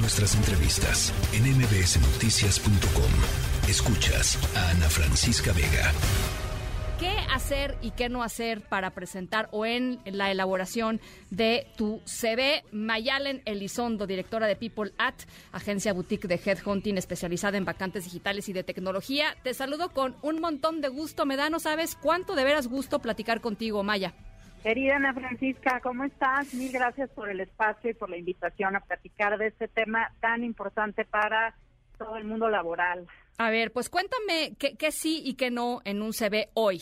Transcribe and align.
Nuestras 0.00 0.36
entrevistas 0.36 1.12
en 1.32 1.42
mbsnoticias.com. 1.58 3.68
Escuchas 3.68 4.38
a 4.56 4.70
Ana 4.70 4.88
Francisca 4.88 5.52
Vega. 5.52 5.92
¿Qué 7.00 7.16
hacer 7.32 7.76
y 7.82 7.90
qué 7.90 8.08
no 8.08 8.22
hacer 8.22 8.60
para 8.60 8.90
presentar 8.90 9.48
o 9.50 9.66
en 9.66 9.98
la 10.04 10.30
elaboración 10.30 11.00
de 11.30 11.66
tu 11.76 12.00
CV? 12.04 12.62
Mayalen 12.70 13.42
Elizondo, 13.44 14.06
directora 14.06 14.46
de 14.46 14.54
People 14.54 14.92
at, 14.98 15.14
agencia 15.50 15.92
boutique 15.92 16.28
de 16.28 16.40
Headhunting 16.44 16.96
especializada 16.96 17.58
en 17.58 17.64
vacantes 17.64 18.04
digitales 18.04 18.48
y 18.48 18.52
de 18.52 18.62
tecnología. 18.62 19.36
Te 19.42 19.52
saludo 19.52 19.92
con 19.92 20.14
un 20.22 20.40
montón 20.40 20.80
de 20.80 20.88
gusto. 20.88 21.26
Me 21.26 21.36
da, 21.36 21.50
no 21.50 21.58
sabes 21.58 21.96
cuánto 21.96 22.36
de 22.36 22.44
veras 22.44 22.68
gusto 22.68 23.00
platicar 23.00 23.40
contigo, 23.40 23.82
Maya. 23.82 24.14
Querida 24.62 24.96
Ana 24.96 25.14
Francisca, 25.14 25.80
¿cómo 25.80 26.04
estás? 26.04 26.52
Mil 26.52 26.72
gracias 26.72 27.08
por 27.10 27.30
el 27.30 27.40
espacio 27.40 27.90
y 27.90 27.94
por 27.94 28.10
la 28.10 28.16
invitación 28.16 28.74
a 28.74 28.80
platicar 28.80 29.38
de 29.38 29.48
este 29.48 29.68
tema 29.68 30.12
tan 30.20 30.42
importante 30.42 31.04
para 31.04 31.54
todo 31.96 32.16
el 32.16 32.24
mundo 32.24 32.48
laboral. 32.48 33.06
A 33.38 33.50
ver, 33.50 33.72
pues 33.72 33.88
cuéntame 33.88 34.54
qué, 34.58 34.90
sí 34.90 35.22
y 35.24 35.34
qué 35.34 35.50
no 35.50 35.80
en 35.84 36.02
un 36.02 36.12
CV 36.12 36.48
hoy. 36.54 36.80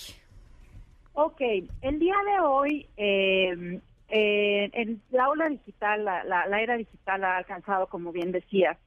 Ok, 1.12 1.40
el 1.82 1.98
día 1.98 2.16
de 2.24 2.40
hoy, 2.40 2.88
eh, 2.96 3.80
eh, 4.08 4.70
en 4.72 5.02
la 5.10 5.28
ola 5.28 5.48
digital, 5.48 6.04
la, 6.04 6.60
era 6.60 6.76
digital 6.76 7.24
ha 7.24 7.36
alcanzado, 7.36 7.88
como 7.88 8.10
bien 8.10 8.32
decías, 8.32 8.78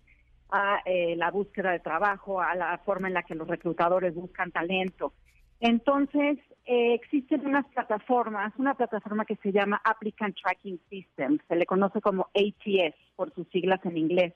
a 0.52 0.82
eh, 0.86 1.16
la 1.16 1.30
búsqueda 1.30 1.72
de 1.72 1.80
trabajo, 1.80 2.42
a 2.42 2.56
la 2.56 2.78
forma 2.80 3.08
en 3.08 3.14
la 3.14 3.24
que 3.24 3.36
los 3.36 3.48
reclutadores 3.48 4.16
buscan 4.16 4.52
talento. 4.52 5.14
Entonces, 5.60 6.40
eh, 6.66 6.94
existen 6.94 7.46
unas 7.46 7.66
plataformas, 7.68 8.54
una 8.58 8.76
plataforma 8.76 9.26
que 9.26 9.36
se 9.38 9.52
llama 9.52 9.82
Applicant 9.84 10.36
Tracking 10.40 10.80
System, 10.90 11.40
se 11.48 11.56
le 11.56 11.66
conoce 11.66 12.00
como 12.00 12.30
ATS 12.36 12.96
por 13.16 13.34
sus 13.34 13.48
siglas 13.50 13.84
en 13.86 13.98
inglés. 13.98 14.34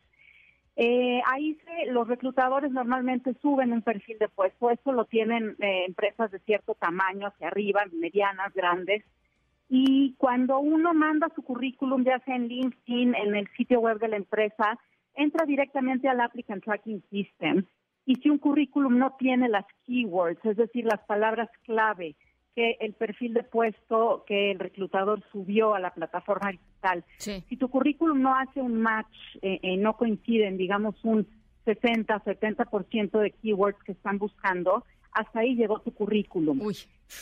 Eh, 0.75 1.21
ahí 1.31 1.55
se, 1.63 1.91
los 1.91 2.07
reclutadores 2.07 2.71
normalmente 2.71 3.35
suben 3.41 3.71
un 3.71 3.83
perfil 3.83 4.17
de 4.17 4.27
puesto, 4.27 4.71
eso 4.71 4.91
lo 4.91 5.05
tienen 5.05 5.55
eh, 5.59 5.85
empresas 5.85 6.31
de 6.31 6.39
cierto 6.39 6.73
tamaño 6.73 7.27
hacia 7.27 7.47
arriba, 7.47 7.83
medianas, 7.93 8.51
grandes, 8.53 9.03
y 9.69 10.15
cuando 10.17 10.59
uno 10.59 10.93
manda 10.93 11.29
su 11.35 11.43
currículum, 11.43 12.03
ya 12.03 12.19
sea 12.19 12.35
en 12.35 12.47
LinkedIn, 12.47 13.15
en 13.15 13.35
el 13.35 13.47
sitio 13.55 13.79
web 13.79 13.99
de 13.99 14.07
la 14.07 14.17
empresa, 14.17 14.77
entra 15.15 15.45
directamente 15.45 16.09
al 16.09 16.19
Applicant 16.19 16.63
Tracking 16.63 17.03
System 17.09 17.65
y 18.05 18.15
si 18.15 18.29
un 18.29 18.37
currículum 18.37 18.97
no 18.97 19.15
tiene 19.17 19.49
las 19.49 19.65
keywords, 19.85 20.43
es 20.45 20.57
decir, 20.57 20.85
las 20.85 21.01
palabras 21.01 21.49
clave 21.63 22.15
que 22.55 22.77
el 22.81 22.93
perfil 22.93 23.33
de 23.33 23.43
puesto 23.43 24.23
que 24.27 24.51
el 24.51 24.59
reclutador 24.59 25.23
subió 25.31 25.73
a 25.73 25.79
la 25.79 25.93
plataforma 25.93 26.51
digital, 26.51 27.03
si 27.17 27.57
tu 27.57 27.69
currículum 27.69 28.21
no 28.21 28.35
hace 28.35 28.61
un 28.61 28.81
match, 28.81 29.15
eh, 29.41 29.59
eh, 29.63 29.77
no 29.77 29.97
coinciden, 29.97 30.57
digamos, 30.57 30.95
un 31.03 31.27
60, 31.65 32.23
70% 32.23 33.19
de 33.19 33.31
keywords 33.31 33.81
que 33.83 33.93
están 33.93 34.19
buscando, 34.19 34.83
hasta 35.13 35.39
ahí 35.39 35.55
llegó 35.55 35.79
tu 35.79 35.91
currículum. 35.91 36.59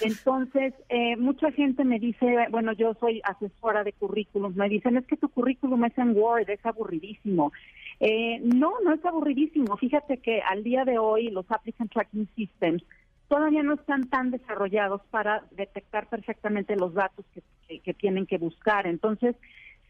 Entonces, 0.01 0.73
eh, 0.89 1.17
mucha 1.17 1.51
gente 1.51 1.83
me 1.83 1.99
dice, 1.99 2.47
bueno, 2.49 2.71
yo 2.73 2.93
soy 2.99 3.21
asesora 3.23 3.83
de 3.83 3.93
currículums, 3.93 4.55
me 4.55 4.69
dicen, 4.69 4.97
es 4.97 5.05
que 5.05 5.17
tu 5.17 5.29
currículum 5.29 5.85
es 5.85 5.97
en 5.97 6.15
Word, 6.15 6.49
es 6.49 6.65
aburridísimo. 6.65 7.51
Eh, 8.03 8.39
no, 8.43 8.73
no 8.83 8.93
es 8.93 9.05
aburridísimo. 9.05 9.77
Fíjate 9.77 10.17
que 10.17 10.41
al 10.41 10.63
día 10.63 10.85
de 10.85 10.97
hoy 10.97 11.29
los 11.29 11.45
Applicant 11.51 11.91
Tracking 11.91 12.27
Systems 12.35 12.83
todavía 13.27 13.61
no 13.61 13.75
están 13.75 14.09
tan 14.09 14.31
desarrollados 14.31 15.01
para 15.11 15.45
detectar 15.51 16.09
perfectamente 16.09 16.75
los 16.75 16.95
datos 16.95 17.23
que, 17.67 17.79
que, 17.79 17.93
tienen 17.93 18.25
que 18.25 18.39
buscar. 18.39 18.87
Entonces, 18.87 19.35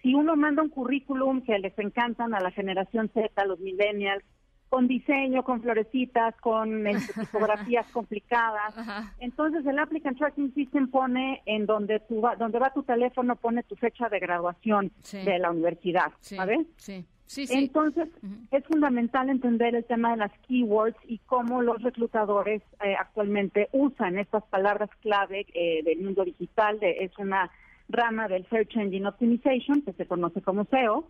si 0.02 0.14
uno 0.14 0.36
manda 0.36 0.62
un 0.62 0.70
currículum 0.70 1.42
que 1.42 1.58
les 1.58 1.78
encantan 1.80 2.36
a 2.36 2.42
la 2.42 2.52
generación 2.52 3.10
Z, 3.14 3.30
a 3.42 3.46
los 3.46 3.60
millennials, 3.62 4.26
con 4.68 4.88
diseño, 4.88 5.44
con 5.44 5.62
florecitas, 5.62 6.36
con 6.38 6.88
este, 6.88 7.14
tipografías 7.20 7.86
complicadas. 7.92 8.74
Entonces 9.20 9.66
el 9.66 9.80
Applicant 9.80 10.18
Tracking 10.18 10.54
System 10.54 10.90
pone 10.90 11.42
en 11.46 11.66
donde 11.66 12.00
tu 12.00 12.22
va, 12.22 12.36
donde 12.36 12.60
va 12.60 12.72
tu 12.74 12.84
teléfono 12.84 13.36
pone 13.36 13.64
tu 13.64 13.76
fecha 13.76 14.08
de 14.08 14.20
graduación 14.20 14.92
de 15.12 15.40
la 15.40 15.52
universidad, 15.52 16.14
¿sabes? 16.22 16.68
Sí. 16.78 17.06
Entonces, 17.38 18.10
es 18.52 18.64
fundamental 18.66 19.30
entender 19.30 19.76
el 19.76 19.86
tema 19.86 20.12
de 20.12 20.18
las 20.18 20.32
keywords 20.48 20.98
y 21.08 21.20
cómo 21.20 21.62
los 21.62 21.82
reclutadores 21.82 22.62
eh, 22.84 22.96
actualmente 23.00 23.70
usan 23.72 24.18
estas 24.18 24.44
palabras 24.46 24.90
clave 25.02 25.46
eh, 25.54 25.82
del 25.84 26.02
mundo 26.02 26.26
digital. 26.26 26.80
De, 26.80 27.04
es 27.04 27.18
una 27.18 27.50
rama 27.90 28.28
del 28.28 28.48
Search 28.50 28.76
Engine 28.76 29.08
Optimization, 29.08 29.82
que 29.82 29.94
se 29.94 30.06
conoce 30.06 30.42
como 30.42 30.66
SEO, 30.66 31.08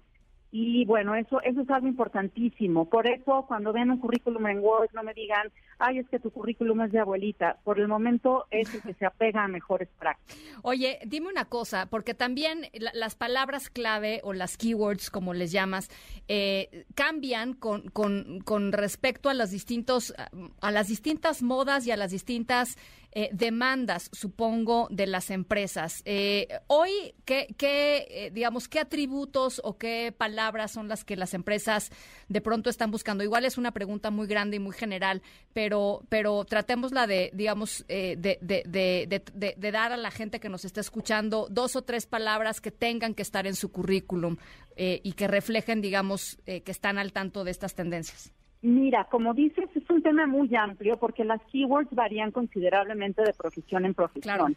y 0.51 0.83
bueno, 0.83 1.15
eso, 1.15 1.41
eso 1.41 1.61
es 1.61 1.69
algo 1.69 1.87
importantísimo. 1.87 2.89
Por 2.89 3.07
eso, 3.07 3.45
cuando 3.47 3.71
vean 3.71 3.89
un 3.89 3.99
currículum 3.99 4.47
en 4.47 4.59
Word, 4.59 4.89
no 4.93 5.01
me 5.01 5.13
digan, 5.13 5.49
ay, 5.79 5.99
es 5.99 6.09
que 6.09 6.19
tu 6.19 6.29
currículum 6.29 6.81
es 6.81 6.91
de 6.91 6.99
abuelita. 6.99 7.57
Por 7.63 7.79
el 7.79 7.87
momento 7.87 8.47
es 8.51 8.73
el 8.75 8.81
que 8.81 8.93
se 8.95 9.05
apega 9.05 9.45
a 9.45 9.47
mejores 9.47 9.87
prácticas. 9.97 10.37
Oye, 10.61 10.99
dime 11.05 11.29
una 11.29 11.45
cosa, 11.45 11.85
porque 11.89 12.13
también 12.13 12.67
las 12.73 13.15
palabras 13.15 13.69
clave 13.69 14.19
o 14.25 14.33
las 14.33 14.57
keywords, 14.57 15.09
como 15.09 15.33
les 15.33 15.53
llamas, 15.53 15.89
eh, 16.27 16.85
cambian 16.95 17.53
con, 17.53 17.83
con, 17.89 18.41
con 18.41 18.73
respecto 18.73 19.29
a, 19.29 19.33
los 19.33 19.51
distintos, 19.51 20.13
a 20.59 20.71
las 20.71 20.89
distintas 20.89 21.43
modas 21.43 21.87
y 21.87 21.91
a 21.91 21.97
las 21.97 22.11
distintas 22.11 22.77
eh, 23.13 23.29
demandas, 23.33 24.09
supongo, 24.13 24.87
de 24.89 25.05
las 25.05 25.31
empresas. 25.31 26.01
Eh, 26.05 26.47
hoy, 26.67 27.13
¿qué, 27.25 27.53
qué 27.57 28.07
eh, 28.09 28.31
digamos, 28.31 28.69
qué 28.69 28.79
atributos 28.79 29.59
o 29.65 29.77
qué 29.77 30.13
palabras 30.17 30.71
son 30.71 30.87
las 30.87 31.03
que 31.03 31.17
las 31.17 31.33
empresas 31.33 31.91
de 32.29 32.39
pronto 32.39 32.69
están 32.69 32.89
buscando? 32.89 33.25
Igual 33.25 33.43
es 33.43 33.57
una 33.57 33.71
pregunta 33.71 34.11
muy 34.11 34.27
grande 34.27 34.55
y 34.55 34.59
muy 34.59 34.73
general, 34.73 35.21
pero, 35.51 36.05
pero 36.07 36.45
tratémosla 36.45 37.05
de, 37.05 37.31
digamos, 37.33 37.83
de, 37.89 38.15
de, 38.41 38.63
de, 38.65 39.23
de, 39.57 39.71
dar 39.71 39.91
a 39.91 39.97
la 39.97 40.11
gente 40.11 40.39
que 40.39 40.47
nos 40.47 40.63
está 40.63 40.79
escuchando 40.79 41.47
dos 41.51 41.75
o 41.75 41.81
tres 41.81 42.05
palabras 42.05 42.61
que 42.61 42.71
tengan 42.71 43.13
que 43.13 43.23
estar 43.23 43.45
en 43.45 43.55
su 43.55 43.73
currículum 43.73 44.37
y 44.77 45.11
que 45.13 45.27
reflejen, 45.27 45.81
digamos, 45.81 46.37
que 46.45 46.63
están 46.65 46.97
al 46.97 47.11
tanto 47.11 47.43
de 47.43 47.51
estas 47.51 47.75
tendencias. 47.75 48.31
Mira, 48.61 49.05
como 49.05 49.33
dices, 49.33 49.69
es 49.75 49.89
un 49.89 50.03
tema 50.03 50.27
muy 50.27 50.55
amplio 50.55 50.97
porque 50.97 51.25
las 51.25 51.41
keywords 51.51 51.89
varían 51.91 52.31
considerablemente 52.31 53.23
de 53.23 53.33
profesión 53.33 53.85
en 53.85 53.95
profesión. 53.95 54.55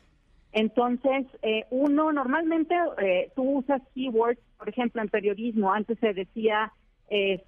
Entonces, 0.53 1.27
eh, 1.43 1.65
uno 1.71 2.13
normalmente 2.13 2.75
eh, 2.99 3.33
tú 3.35 3.59
usas 3.59 3.83
keywords, 3.95 4.41
por 4.59 4.69
ejemplo, 4.69 5.01
en 5.01 5.09
periodismo, 5.09 5.73
antes 5.73 5.99
se 5.99 6.13
decía 6.13 6.73
eh, 7.09 7.43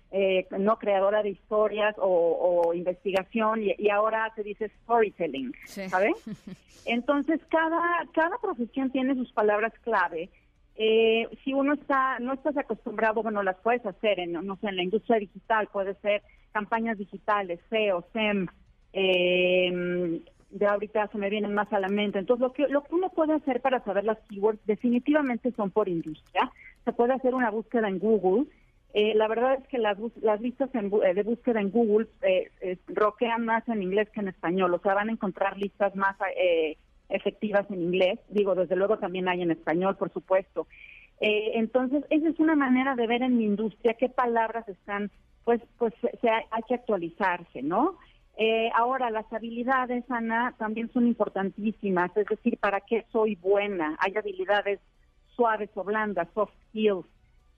no 0.58 0.78
creadora 0.78 1.22
de 1.22 1.30
historias 1.30 1.94
o, 1.98 2.72
investigación 2.74 3.60
y, 3.62 3.88
ahora 3.90 4.32
se 4.34 4.42
dice 4.42 4.70
storytelling, 4.82 5.52
¿sabes? 5.66 6.14
Entonces, 6.86 7.40
cada, 7.48 7.80
cada 8.12 8.38
profesión 8.38 8.90
tiene 8.90 9.14
sus 9.14 9.32
palabras 9.32 9.72
clave. 9.82 10.30
Si 10.76 11.52
uno 11.54 11.74
está, 11.74 12.18
no 12.18 12.34
estás 12.34 12.56
acostumbrado, 12.56 13.22
bueno, 13.22 13.42
las 13.42 13.56
puedes 13.56 13.84
hacer 13.86 14.20
en, 14.20 14.32
no 14.32 14.56
sé, 14.56 14.68
en 14.68 14.76
la 14.76 14.82
industria 14.82 15.18
digital, 15.18 15.68
puede 15.72 15.94
ser 15.96 16.22
campañas 16.52 16.98
digitales, 16.98 17.60
SEO, 17.70 18.04
SEM, 18.12 18.46
eh, 18.92 20.20
de 20.50 20.66
ahorita 20.66 21.08
se 21.08 21.18
me 21.18 21.30
vienen 21.30 21.54
más 21.54 21.72
a 21.72 21.80
la 21.80 21.88
mente. 21.88 22.18
Entonces, 22.18 22.40
lo 22.40 22.52
que, 22.52 22.66
lo 22.68 22.82
que 22.82 22.94
uno 22.94 23.10
puede 23.10 23.34
hacer 23.34 23.60
para 23.60 23.84
saber 23.84 24.04
las 24.04 24.18
keywords 24.28 24.64
definitivamente 24.64 25.52
son 25.52 25.70
por 25.70 25.88
industria. 25.88 26.50
Se 26.84 26.92
puede 26.92 27.12
hacer 27.12 27.34
una 27.34 27.50
búsqueda 27.50 27.88
en 27.88 27.98
Google. 27.98 28.46
Eh, 28.94 29.14
la 29.14 29.28
verdad 29.28 29.58
es 29.60 29.68
que 29.68 29.78
las, 29.78 29.98
las 30.22 30.40
listas 30.40 30.70
eh, 30.74 31.14
de 31.14 31.22
búsqueda 31.22 31.60
en 31.60 31.70
Google 31.70 32.06
eh, 32.22 32.78
roquean 32.86 33.44
más 33.44 33.68
en 33.68 33.82
inglés 33.82 34.08
que 34.10 34.20
en 34.20 34.28
español. 34.28 34.72
O 34.72 34.78
sea, 34.78 34.94
van 34.94 35.10
a 35.10 35.12
encontrar 35.12 35.58
listas 35.58 35.94
más 35.94 36.16
efectivas 37.08 37.70
en 37.70 37.82
inglés. 37.82 38.18
Digo, 38.28 38.54
desde 38.54 38.76
luego 38.76 38.98
también 38.98 39.28
hay 39.28 39.42
en 39.42 39.50
español, 39.50 39.96
por 39.96 40.12
supuesto. 40.12 40.66
entonces, 41.20 42.04
esa 42.10 42.28
es 42.28 42.38
una 42.38 42.54
manera 42.54 42.94
de 42.94 43.06
ver 43.06 43.22
en 43.22 43.38
mi 43.38 43.44
industria 43.44 43.94
qué 43.94 44.08
palabras 44.08 44.68
están 44.68 45.10
pues, 45.46 45.62
pues 45.78 45.94
se, 46.20 46.28
hay 46.28 46.62
que 46.66 46.74
actualizarse, 46.74 47.62
¿no? 47.62 47.96
Eh, 48.36 48.68
ahora, 48.74 49.10
las 49.10 49.32
habilidades, 49.32 50.04
Ana, 50.10 50.56
también 50.58 50.92
son 50.92 51.06
importantísimas, 51.06 52.14
es 52.16 52.26
decir, 52.26 52.58
¿para 52.58 52.80
qué 52.80 53.06
soy 53.12 53.36
buena? 53.36 53.96
Hay 54.00 54.12
habilidades 54.16 54.80
suaves 55.36 55.70
o 55.76 55.84
blandas, 55.84 56.26
soft 56.34 56.52
skills, 56.68 57.06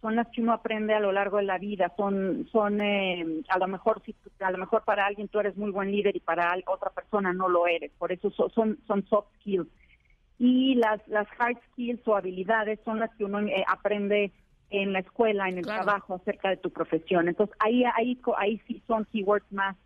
son 0.01 0.17
las 0.17 0.29
que 0.29 0.41
uno 0.41 0.53
aprende 0.53 0.95
a 0.95 1.01
lo 1.01 1.13
largo 1.13 1.39
de 1.39 1.43
la 1.45 1.59
vida, 1.59 1.93
son, 1.97 2.47
son 2.53 2.81
eh, 2.81 3.43
a 3.49 3.59
lo 3.59 3.67
mejor 3.67 4.01
si, 4.05 4.15
a 4.41 4.51
lo 4.51 4.59
mejor 4.59 4.85
para 4.85 5.07
alguien 5.07 5.29
tú 5.29 5.41
eres 5.41 5.57
muy 5.57 5.71
buen 5.71 5.91
líder 5.91 6.15
y 6.17 6.21
para 6.21 6.57
otra 6.67 6.91
persona 6.91 7.33
no 7.33 7.49
lo 7.49 7.67
eres, 7.67 7.91
por 7.99 8.13
eso 8.13 8.31
son, 8.31 8.79
son 8.87 9.07
soft 9.09 9.29
skills. 9.41 9.69
Y 10.39 10.77
las, 10.77 11.07
las 11.09 11.27
hard 11.39 11.59
skills 11.73 12.07
o 12.07 12.17
habilidades 12.17 12.79
son 12.85 13.01
las 13.01 13.13
que 13.17 13.25
uno 13.25 13.41
eh, 13.41 13.65
aprende 13.67 14.31
en 14.71 14.93
la 14.93 15.01
escuela, 15.01 15.49
en 15.49 15.59
el 15.59 15.65
trabajo, 15.65 16.15
acerca 16.15 16.51
de 16.51 16.59
tu 16.59 16.71
profesión. 16.71 17.27
Entonces, 17.27 17.57
ahí, 17.59 17.85
ahí, 17.97 18.21
ahí 18.37 18.61
sí 18.69 18.83
son 18.87 19.05
keywords 19.07 19.51
más 19.51 19.77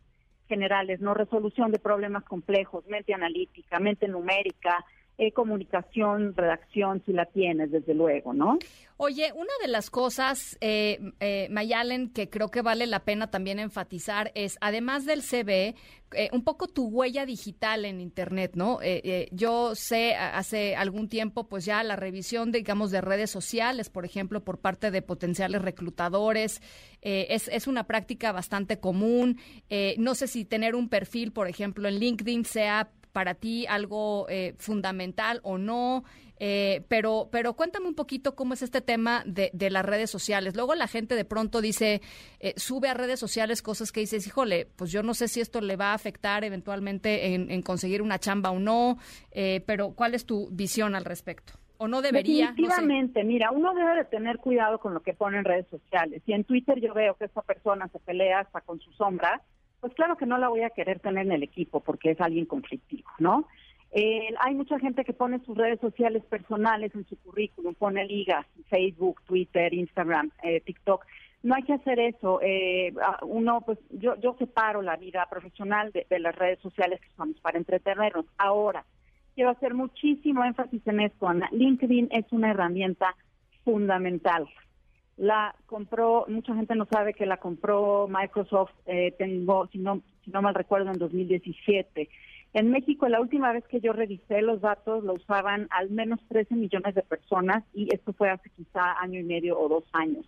generales, 0.49 1.00
¿no? 1.00 1.14
Resolución 1.14 1.70
de 1.70 1.79
problemas 1.79 2.25
complejos, 2.25 2.87
mente 2.87 3.14
analítica, 3.14 3.79
mente 3.79 4.09
numérica, 4.09 4.85
eh, 5.19 5.32
comunicación, 5.32 6.35
redacción, 6.37 7.03
si 7.05 7.12
la 7.12 7.26
tienes, 7.26 7.70
desde 7.70 7.94
luego, 7.94 8.32
¿no? 8.32 8.59
Oye, 9.05 9.32
una 9.32 9.50
de 9.61 9.67
las 9.67 9.91
cosas, 9.91 10.56
eh, 10.61 11.00
eh, 11.19 11.49
Mayalen, 11.50 12.11
que 12.11 12.31
creo 12.31 12.53
que 12.53 12.62
vale 12.62 12.87
la 12.87 13.00
pena 13.00 13.32
también 13.32 13.59
enfatizar 13.59 14.31
es, 14.37 14.59
además 14.61 15.06
del 15.06 15.23
CV, 15.23 15.75
eh, 16.12 16.29
un 16.32 16.44
poco 16.44 16.69
tu 16.69 16.87
huella 16.87 17.26
digital 17.26 17.85
en 17.85 18.00
Internet, 18.00 18.53
¿no? 18.55 18.79
yo 19.32 19.75
sé 19.75 20.14
hace 20.14 20.76
algún 20.76 21.09
tiempo, 21.09 21.49
pues 21.49 21.64
ya 21.64 21.82
la 21.82 21.97
revisión, 21.97 22.53
digamos, 22.53 22.93
de 22.93 23.00
redes 23.00 23.31
sociales, 23.31 23.91
por 23.91 24.05
ejemplo, 24.05 24.44
por 24.44 24.59
parte 24.59 24.93
de 24.93 25.03
potenciales 25.03 25.62
reclutadores, 25.62 26.62
es, 27.00 27.49
es, 27.49 27.67
una 27.67 27.88
práctica 27.88 28.31
bastante 28.31 28.79
común. 28.79 29.38
no 29.99 30.14
sé 30.14 30.29
si 30.29 30.44
tener 30.44 30.76
un 30.76 30.88
perfil, 30.88 31.32
por 31.32 31.49
ejemplo, 31.49 31.88
en 31.88 31.99
LinkedIn 31.99 32.44
sea 32.44 32.93
para 33.12 33.35
ti 33.35 33.67
algo 33.67 34.26
fundamental 34.59 35.41
o 35.43 35.59
no. 35.59 36.05
Eh, 36.44 36.82
pero, 36.88 37.29
pero 37.31 37.55
cuéntame 37.55 37.87
un 37.87 37.94
poquito 37.94 38.35
cómo 38.35 38.55
es 38.55 38.62
este 38.62 38.81
tema 38.81 39.23
de, 39.25 39.53
las 39.70 39.85
redes 39.85 40.11
sociales. 40.11 40.56
Luego 40.56 40.75
la 40.75 40.88
gente 40.88 41.14
de 41.14 41.25
pronto 41.25 41.61
dice, 41.61 42.00
eh, 42.41 42.53
sube 42.56 42.88
a 42.88 42.94
redes 42.94 43.20
sociales 43.20 43.62
cosas 43.62 43.93
que 43.93 44.00
dices, 44.00 44.26
híjole, 44.26 44.67
pues 44.75 44.91
yo 44.91 45.05
no 45.05 45.14
sé 45.14 45.29
si 45.29 45.41
esto 45.41 45.61
le 45.61 45.76
va 45.76 45.93
a 45.93 45.94
afectar 45.94 46.43
eventualmente 46.43 47.35
en, 47.35 47.62
conseguir 47.62 48.03
una 48.03 48.19
chamba 48.19 48.50
o 48.50 48.59
no, 48.59 48.99
eh, 49.31 49.62
pero 49.67 49.93
¿cuál 49.93 50.17
es 50.17 50.26
tu 50.26 50.49
visión 50.50 50.97
al 50.97 51.05
respecto? 51.05 51.53
¿O 51.79 51.87
no 51.87 52.03
debería? 52.03 52.49
Definitivamente, 52.49 53.23
mira, 53.23 53.53
uno 53.53 53.73
debe 53.73 53.94
de 53.94 54.05
tener 54.06 54.38
cuidado 54.38 54.81
con 54.81 54.94
lo 54.94 55.00
que 55.00 55.14
pone 55.14 55.38
en 55.38 55.44
redes 55.44 55.69
sociales. 55.69 56.23
Si 56.26 56.32
en 56.32 56.43
Twitter 56.43 56.81
yo 56.81 56.93
veo 56.93 57.14
que 57.14 57.26
esa 57.26 57.43
persona 57.43 57.87
se 57.87 58.00
pelea 58.00 58.41
hasta 58.41 58.62
con 58.62 58.81
su 58.81 58.91
sombra, 58.94 59.43
pues 59.82 59.94
claro 59.94 60.17
que 60.17 60.26
no 60.26 60.38
la 60.38 60.49
voy 60.49 60.62
a 60.62 60.70
querer 60.70 61.00
tener 61.00 61.26
en 61.26 61.32
el 61.32 61.43
equipo 61.43 61.81
porque 61.81 62.12
es 62.12 62.20
alguien 62.20 62.46
conflictivo, 62.46 63.11
¿no? 63.19 63.49
Eh, 63.90 64.32
hay 64.38 64.55
mucha 64.55 64.79
gente 64.79 65.05
que 65.05 65.12
pone 65.12 65.40
sus 65.40 65.58
redes 65.58 65.81
sociales 65.81 66.23
personales 66.25 66.94
en 66.94 67.05
su 67.08 67.17
currículum, 67.17 67.75
pone 67.75 68.06
ligas, 68.06 68.46
Facebook, 68.70 69.20
Twitter, 69.26 69.75
Instagram, 69.75 70.31
eh, 70.44 70.61
TikTok. 70.61 71.05
No 71.43 71.56
hay 71.56 71.64
que 71.64 71.73
hacer 71.73 71.99
eso. 71.99 72.38
Eh, 72.43 72.94
uno, 73.23 73.62
pues 73.62 73.76
yo, 73.90 74.14
yo 74.20 74.37
separo 74.38 74.82
la 74.82 74.94
vida 74.94 75.26
profesional 75.29 75.90
de, 75.90 76.06
las 76.20 76.37
redes 76.37 76.61
sociales 76.61 77.00
que 77.00 77.08
usamos 77.08 77.40
para 77.40 77.58
entretenernos. 77.58 78.26
Ahora, 78.38 78.85
quiero 79.35 79.50
hacer 79.50 79.75
muchísimo 79.75 80.44
énfasis 80.44 80.87
en 80.87 81.00
esto, 81.00 81.26
Ana. 81.26 81.49
LinkedIn 81.50 82.06
es 82.12 82.31
una 82.31 82.52
herramienta 82.52 83.17
fundamental. 83.64 84.49
La 85.17 85.55
compró, 85.67 86.25
mucha 86.29 86.55
gente 86.55 86.75
no 86.75 86.87
sabe 86.87 87.14
que 87.14 87.26
la 87.26 87.37
compró 87.37 88.09
Microsoft, 88.09 88.73
tengo, 89.19 89.67
si 89.69 89.79
no, 89.79 90.00
si 90.25 90.31
no 90.31 90.43
mal 90.43 90.55
recuerdo, 90.55 90.91
en 90.91 90.99
2017 90.99 92.09
en 92.55 92.70
México, 92.70 93.09
la 93.09 93.20
última 93.20 93.50
vez 93.53 93.64
que 93.67 93.81
yo 93.81 93.94
revisé 93.94 94.43
los 94.43 94.61
datos, 94.61 95.03
lo 95.05 95.14
usaban 95.14 95.69
al 95.70 95.88
menos 95.88 96.20
13 96.29 96.55
millones 96.55 96.94
de 96.94 97.03
personas 97.03 97.64
y 97.73 97.88
esto 97.94 98.12
fue 98.12 98.29
hace 98.29 98.50
quizá 98.50 99.00
año 99.00 99.19
y 99.20 99.25
medio 99.25 99.59
o 99.59 99.69
dos 99.69 99.85
años. 99.94 100.26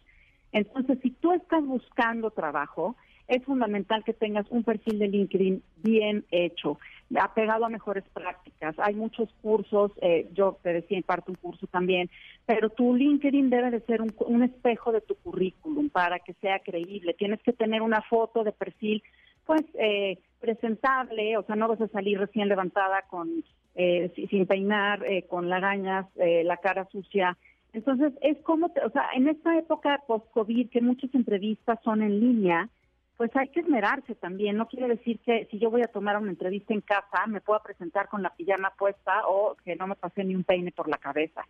Entonces, 0.53 0.99
si 1.03 1.11
tú 1.11 1.33
estás 1.33 1.63
buscando 1.67 2.31
trabajo, 2.31 2.97
es 3.29 3.43
fundamental 3.45 4.05
que 4.05 4.13
tengas 4.13 4.47
un 4.51 4.65
perfil 4.65 4.99
de 4.99 5.09
LinkedIn 5.09 5.63
bien 5.83 6.25
hecho, 6.31 6.79
apegado 7.19 7.65
a 7.65 7.69
mejores 7.69 8.05
prácticas. 8.13 8.75
Hay 8.79 8.95
muchos 8.95 9.29
cursos, 9.43 9.93
eh, 10.01 10.29
yo 10.35 10.59
te 10.63 10.73
decía, 10.73 10.99
imparto 10.99 11.33
un 11.33 11.37
curso 11.37 11.67
también, 11.67 12.11
pero 12.47 12.71
tu 12.71 12.95
LinkedIn 12.95 13.51
debe 13.51 13.71
de 13.71 13.81
ser 13.81 14.03
un, 14.03 14.15
un 14.27 14.43
espejo 14.43 14.93
de 14.93 15.01
tu 15.01 15.15
currículum 15.17 15.89
para 15.89 16.19
que 16.19 16.35
sea 16.35 16.59
creíble. 16.59 17.15
Tienes 17.15 17.43
que 17.43 17.53
tener 17.53 17.83
una 17.83 18.03
foto 18.03 18.45
de 18.45 18.53
perfil, 18.53 19.03
pues, 19.47 19.63
eh, 19.75 20.19
presentable, 20.41 21.37
o 21.39 21.43
sea, 21.45 21.57
no 21.57 21.69
vas 21.69 21.81
a 21.81 21.89
salir 21.89 22.19
recién 22.19 22.49
levantada 22.49 23.03
con 23.09 23.45
eh, 23.77 24.13
sin 24.31 24.47
peinar, 24.47 25.05
eh, 25.05 25.25
con 25.29 25.49
lagañas, 25.49 26.07
eh, 26.17 26.45
la 26.45 26.59
cara 26.59 26.87
sucia. 26.93 27.37
Entonces, 27.73 28.13
es 28.21 28.39
como, 28.43 28.67
o 28.67 28.91
sea, 28.91 29.09
en 29.17 29.29
esta 29.29 29.59
época 29.59 30.01
post-COVID, 30.07 30.71
que 30.71 30.81
muchas 30.81 31.13
entrevistas 31.15 31.81
son 31.83 32.03
en 32.03 32.21
línea, 32.21 32.69
pues 33.17 33.31
hay 33.37 33.49
que 33.49 33.61
esmerarse 33.61 34.15
también. 34.15 34.57
No 34.57 34.67
quiere 34.67 34.89
decir 34.89 35.21
que 35.21 35.47
si 35.51 35.59
yo 35.59 35.71
voy 35.71 35.83
a 35.83 35.93
tomar 35.93 36.17
una 36.19 36.31
entrevista 36.31 36.75
en 36.75 36.81
casa, 36.81 37.27
me 37.27 37.41
pueda 37.41 37.63
presentar 37.63 38.09
con 38.09 38.23
la 38.23 38.31
pijama 38.31 38.73
puesta 38.79 39.27
o 39.27 39.57
que 39.65 39.77
no 39.77 39.87
me 39.87 39.95
pase 39.95 40.25
ni 40.25 40.35
un 40.35 40.45
peine 40.45 40.73
por 40.73 40.89
la 40.89 40.99
cabeza. 40.99 41.43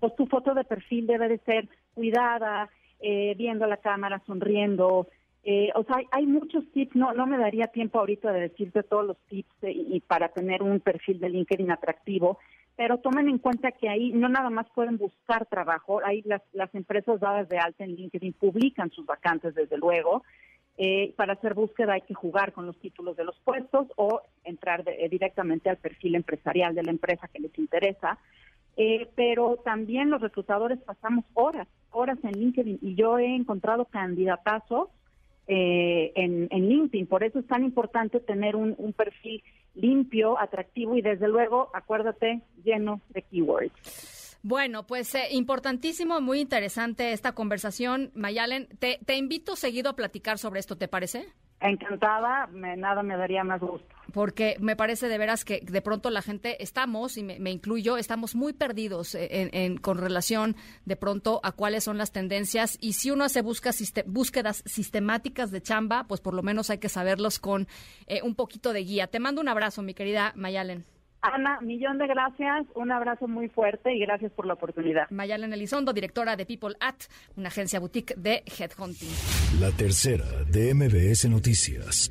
Pues 0.00 0.14
tu 0.16 0.26
foto 0.26 0.54
de 0.54 0.64
perfil 0.64 1.06
debe 1.06 1.28
de 1.28 1.38
ser 1.38 1.68
cuidada, 1.94 2.68
eh, 3.00 3.34
viendo 3.36 3.66
la 3.66 3.76
cámara, 3.76 4.22
sonriendo, 4.26 5.06
eh, 5.44 5.70
o 5.74 5.82
sea, 5.82 5.96
hay, 6.12 6.26
muchos 6.26 6.64
tips, 6.72 6.94
no, 6.94 7.12
no 7.14 7.26
me 7.26 7.36
daría 7.36 7.66
tiempo 7.66 7.98
ahorita 7.98 8.32
de 8.32 8.42
decirte 8.42 8.84
todos 8.84 9.04
los 9.04 9.18
tips 9.28 9.50
eh, 9.62 9.72
y, 9.72 10.00
para 10.00 10.28
tener 10.28 10.62
un 10.62 10.78
perfil 10.78 11.18
de 11.18 11.30
LinkedIn 11.30 11.72
atractivo, 11.72 12.38
pero 12.76 12.98
tomen 12.98 13.28
en 13.28 13.38
cuenta 13.38 13.72
que 13.72 13.88
ahí 13.88 14.12
no 14.12 14.28
nada 14.28 14.50
más 14.50 14.68
pueden 14.70 14.98
buscar 14.98 15.46
trabajo, 15.46 16.00
ahí 16.04 16.22
las, 16.24 16.42
las 16.52 16.72
empresas 16.76 17.18
dadas 17.18 17.48
de 17.48 17.58
alta 17.58 17.82
en 17.82 17.96
LinkedIn 17.96 18.34
publican 18.34 18.90
sus 18.90 19.04
vacantes 19.04 19.54
desde 19.56 19.78
luego, 19.78 20.22
eh, 20.78 21.12
para 21.16 21.34
hacer 21.34 21.54
búsqueda 21.54 21.94
hay 21.94 22.00
que 22.02 22.14
jugar 22.14 22.52
con 22.52 22.66
los 22.66 22.76
títulos 22.78 23.16
de 23.16 23.24
los 23.24 23.38
puestos 23.40 23.88
o 23.96 24.22
entrar 24.44 24.84
directamente 25.10 25.68
al 25.70 25.76
perfil 25.76 26.14
empresarial 26.14 26.74
de 26.74 26.82
la 26.82 26.90
empresa 26.90 27.28
que 27.28 27.40
les 27.40 27.56
interesa. 27.58 28.18
pero 29.14 29.58
también 29.64 30.10
los 30.10 30.22
reclutadores 30.22 30.78
pasamos 30.80 31.24
horas, 31.34 31.68
horas 31.90 32.18
en 32.22 32.32
LinkedIn 32.32 32.78
y 32.80 32.94
yo 32.94 33.18
he 33.18 33.34
encontrado 33.34 33.84
candidatazos 33.84 34.88
eh, 35.48 36.12
en, 36.14 36.48
LinkedIn. 36.48 37.06
Por 37.06 37.24
eso 37.24 37.40
es 37.40 37.46
tan 37.46 37.64
importante 37.64 38.20
tener 38.20 38.54
un, 38.54 38.94
perfil 38.96 39.42
limpio, 39.74 40.38
atractivo 40.38 40.96
y 40.96 41.02
desde 41.02 41.28
luego, 41.28 41.68
acuérdate, 41.74 42.42
lleno 42.64 43.00
de 43.10 43.22
keywords. 43.22 44.21
Bueno, 44.42 44.86
pues 44.86 45.14
eh, 45.14 45.28
importantísimo, 45.30 46.20
muy 46.20 46.40
interesante 46.40 47.12
esta 47.12 47.32
conversación. 47.32 48.10
Mayalen, 48.14 48.66
te, 48.78 48.98
te 49.04 49.16
invito 49.16 49.54
seguido 49.54 49.90
a 49.90 49.96
platicar 49.96 50.38
sobre 50.38 50.58
esto, 50.58 50.76
¿te 50.76 50.88
parece? 50.88 51.32
Encantada, 51.60 52.48
nada 52.52 53.04
me 53.04 53.16
daría 53.16 53.44
más 53.44 53.60
gusto. 53.60 53.86
Porque 54.12 54.56
me 54.58 54.74
parece 54.74 55.08
de 55.08 55.16
veras 55.16 55.44
que 55.44 55.60
de 55.60 55.80
pronto 55.80 56.10
la 56.10 56.20
gente 56.20 56.60
estamos, 56.60 57.16
y 57.16 57.22
me, 57.22 57.50
incluyo, 57.50 57.96
estamos 57.96 58.34
muy 58.34 58.52
perdidos 58.52 59.14
en, 59.14 59.78
con 59.78 59.96
relación 59.96 60.56
de 60.84 60.96
pronto 60.96 61.40
a 61.44 61.52
cuáles 61.52 61.84
son 61.84 61.98
las 61.98 62.10
tendencias. 62.10 62.76
Y 62.80 62.94
si 62.94 63.12
uno 63.12 63.24
hace 63.24 63.42
busca, 63.42 63.70
búsquedas 64.06 64.64
sistemáticas 64.66 65.52
de 65.52 65.62
chamba, 65.62 66.04
pues 66.08 66.20
por 66.20 66.34
lo 66.34 66.42
menos 66.42 66.68
hay 66.68 66.78
que 66.78 66.88
saberlos 66.88 67.38
con 67.38 67.68
eh, 68.06 68.20
un 68.22 68.34
poquito 68.34 68.72
de 68.72 68.82
guía. 68.82 69.06
Te 69.06 69.20
mando 69.20 69.40
un 69.40 69.48
abrazo, 69.48 69.82
mi 69.82 69.94
querida 69.94 70.32
Mayalen. 70.34 70.84
Ana, 71.22 71.60
millón 71.60 71.98
de 71.98 72.08
gracias, 72.08 72.66
un 72.74 72.90
abrazo 72.90 73.28
muy 73.28 73.48
fuerte 73.48 73.94
y 73.94 74.00
gracias 74.00 74.32
por 74.32 74.44
la 74.44 74.54
oportunidad. 74.54 75.08
Mayalen 75.10 75.52
Elizondo, 75.52 75.92
directora 75.92 76.34
de 76.34 76.44
People 76.44 76.74
At, 76.80 76.96
una 77.36 77.48
agencia 77.48 77.78
boutique 77.78 78.14
de 78.16 78.42
Headhunting. 78.46 79.08
La 79.60 79.70
tercera 79.70 80.24
de 80.50 80.74
MBS 80.74 81.28
Noticias. 81.30 82.10